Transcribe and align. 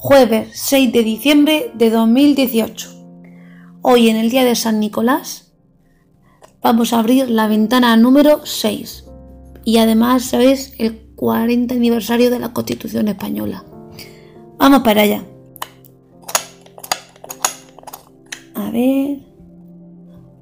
jueves 0.00 0.50
6 0.52 0.92
de 0.92 1.02
diciembre 1.02 1.72
de 1.74 1.90
2018. 1.90 2.88
Hoy 3.82 4.08
en 4.08 4.14
el 4.14 4.30
día 4.30 4.44
de 4.44 4.54
San 4.54 4.78
Nicolás 4.78 5.52
vamos 6.62 6.92
a 6.92 7.00
abrir 7.00 7.28
la 7.28 7.48
ventana 7.48 7.96
número 7.96 8.46
6 8.46 9.06
y 9.64 9.78
además 9.78 10.22
sabéis 10.22 10.72
el 10.78 11.00
40 11.16 11.74
aniversario 11.74 12.30
de 12.30 12.38
la 12.38 12.52
Constitución 12.52 13.08
Española. 13.08 13.64
Vamos 14.56 14.82
para 14.82 15.02
allá. 15.02 15.24
A 18.54 18.70
ver. 18.70 19.18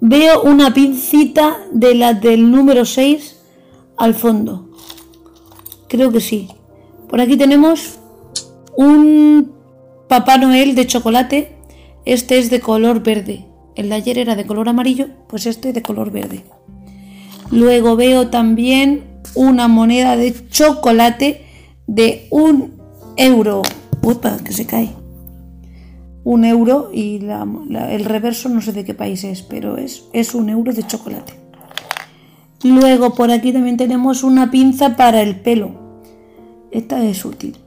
Veo 0.00 0.42
una 0.42 0.74
pincita 0.74 1.58
de 1.72 1.94
la 1.94 2.12
del 2.12 2.50
número 2.50 2.84
6 2.84 3.40
al 3.98 4.14
fondo. 4.14 4.70
Creo 5.86 6.10
que 6.10 6.20
sí. 6.20 6.48
Por 7.08 7.20
aquí 7.20 7.36
tenemos 7.36 8.00
un 8.76 9.52
Papá 10.08 10.38
Noel 10.38 10.74
de 10.74 10.86
chocolate. 10.86 11.56
Este 12.04 12.38
es 12.38 12.50
de 12.50 12.60
color 12.60 13.02
verde. 13.02 13.46
El 13.74 13.88
de 13.88 13.94
ayer 13.96 14.18
era 14.18 14.36
de 14.36 14.46
color 14.46 14.68
amarillo, 14.68 15.08
pues 15.28 15.46
este 15.46 15.70
es 15.70 15.74
de 15.74 15.82
color 15.82 16.10
verde. 16.10 16.44
Luego 17.50 17.96
veo 17.96 18.28
también 18.28 19.04
una 19.34 19.68
moneda 19.68 20.16
de 20.16 20.34
chocolate 20.48 21.42
de 21.86 22.26
un 22.30 22.74
euro. 23.16 23.62
Upa, 24.02 24.36
que 24.44 24.52
se 24.52 24.66
cae. 24.66 24.90
Un 26.22 26.44
euro 26.44 26.90
y 26.92 27.16
el 27.16 28.04
reverso 28.04 28.48
no 28.48 28.60
sé 28.60 28.72
de 28.72 28.84
qué 28.84 28.94
país 28.94 29.24
es, 29.24 29.42
pero 29.42 29.76
es, 29.76 30.04
es 30.12 30.34
un 30.34 30.48
euro 30.48 30.72
de 30.72 30.86
chocolate. 30.86 31.34
Luego 32.62 33.14
por 33.14 33.30
aquí 33.30 33.52
también 33.52 33.76
tenemos 33.76 34.22
una 34.22 34.50
pinza 34.50 34.96
para 34.96 35.20
el 35.20 35.36
pelo. 35.40 35.72
Esta 36.70 37.04
es 37.04 37.24
útil. 37.24 37.63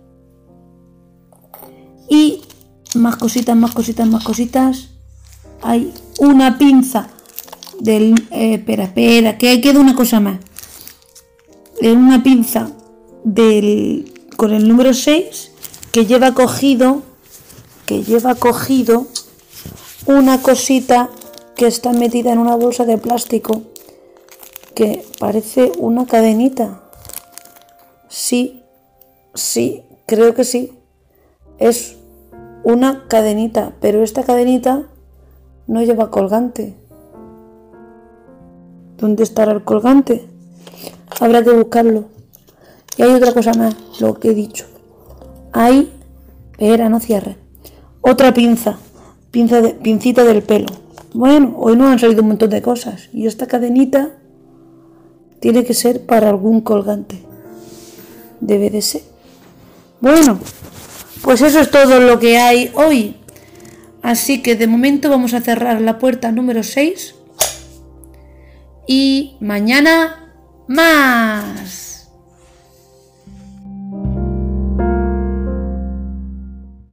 Y 2.09 2.41
más 2.95 3.17
cositas, 3.17 3.55
más 3.55 3.73
cositas, 3.73 4.07
más 4.07 4.23
cositas. 4.23 4.89
Hay 5.61 5.93
una 6.19 6.57
pinza 6.57 7.09
del... 7.79 8.15
Eh, 8.31 8.55
espera, 8.55 8.85
espera, 8.85 9.37
que 9.37 9.61
queda 9.61 9.79
una 9.79 9.95
cosa 9.95 10.19
más. 10.19 10.39
Una 11.81 12.23
pinza 12.23 12.71
del, 13.23 14.13
con 14.35 14.53
el 14.53 14.67
número 14.67 14.93
6 14.93 15.51
que 15.91 16.05
lleva 16.05 16.33
cogido 16.33 17.03
que 17.87 18.03
lleva 18.03 18.35
cogido 18.35 19.07
una 20.05 20.41
cosita 20.41 21.09
que 21.55 21.67
está 21.67 21.93
metida 21.93 22.33
en 22.33 22.39
una 22.39 22.55
bolsa 22.55 22.85
de 22.85 22.97
plástico 22.97 23.63
que 24.75 25.05
parece 25.19 25.71
una 25.79 26.05
cadenita. 26.05 26.83
Sí, 28.09 28.63
sí, 29.33 29.83
creo 30.05 30.35
que 30.35 30.43
sí. 30.43 30.73
Es 31.59 31.96
una 32.67 33.05
cadenita, 33.07 33.71
pero 33.79 34.03
esta 34.03 34.23
cadenita 34.23 34.83
no 35.67 35.81
lleva 35.83 36.11
colgante. 36.11 36.75
¿Dónde 38.97 39.23
estará 39.23 39.53
el 39.53 39.63
colgante? 39.63 40.27
Habrá 41.21 41.45
que 41.45 41.51
buscarlo. 41.51 42.09
Y 42.97 43.03
hay 43.03 43.13
otra 43.13 43.33
cosa 43.33 43.53
más, 43.53 43.73
lo 44.01 44.15
que 44.19 44.31
he 44.31 44.33
dicho. 44.33 44.65
Hay, 45.53 45.93
era, 46.57 46.89
no 46.89 46.99
cierre. 46.99 47.37
Otra 48.01 48.33
pinza, 48.33 48.77
pinza 49.31 49.61
de, 49.61 49.69
pincita 49.69 50.25
del 50.25 50.43
pelo. 50.43 50.67
Bueno, 51.13 51.55
hoy 51.57 51.77
no 51.77 51.87
han 51.87 51.99
salido 51.99 52.21
un 52.21 52.27
montón 52.27 52.49
de 52.49 52.61
cosas. 52.61 53.07
Y 53.13 53.27
esta 53.27 53.47
cadenita 53.47 54.11
tiene 55.39 55.63
que 55.63 55.73
ser 55.73 56.05
para 56.05 56.27
algún 56.27 56.59
colgante. 56.59 57.23
Debe 58.41 58.69
de 58.69 58.81
ser. 58.81 59.03
Bueno, 60.01 60.37
pues 61.27 61.41
eso 61.41 61.59
es 61.59 61.69
todo 61.69 61.99
lo 61.99 62.19
que 62.19 62.37
hay 62.37 62.71
hoy. 62.73 63.17
Así 64.01 64.41
que 64.41 64.55
de 64.55 64.65
momento 64.65 65.09
vamos 65.09 65.33
a 65.33 65.41
cerrar 65.41 65.81
la 65.81 65.99
puerta 65.99 66.31
número 66.31 66.63
6. 66.63 67.15
Y 68.87 69.35
mañana 69.41 70.33
más. 70.69 71.86